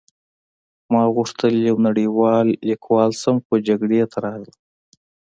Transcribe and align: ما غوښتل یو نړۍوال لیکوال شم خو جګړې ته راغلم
ما 0.91 1.03
غوښتل 1.15 1.53
یو 1.69 1.75
نړۍوال 1.87 2.47
لیکوال 2.69 3.11
شم 3.21 3.37
خو 3.45 3.53
جګړې 3.67 3.99
ته 4.11 4.17
راغلم 4.25 4.57